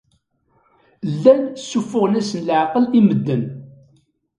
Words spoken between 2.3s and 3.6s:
leɛqel i medden.